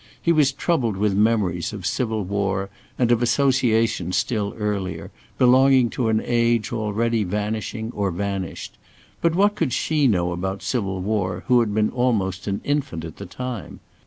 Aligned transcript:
He 0.19 0.31
was 0.31 0.51
troubled 0.51 0.97
with 0.97 1.13
memories 1.13 1.73
of 1.73 1.85
civil 1.85 2.23
war 2.23 2.71
and 2.97 3.11
of 3.11 3.21
associations 3.21 4.17
still 4.17 4.55
earlier, 4.57 5.11
belonging 5.37 5.91
to 5.91 6.09
an 6.09 6.23
age 6.25 6.71
already 6.73 7.23
vanishing 7.23 7.91
or 7.93 8.09
vanished; 8.09 8.79
but 9.21 9.35
what 9.35 9.53
could 9.53 9.73
she 9.73 10.07
know 10.07 10.31
about 10.31 10.63
civil 10.63 11.01
war 11.01 11.43
who 11.45 11.59
had 11.59 11.75
been 11.75 11.91
almost 11.91 12.47
an 12.47 12.61
infant 12.63 13.05
at 13.05 13.17
the 13.17 13.27
time? 13.27 13.79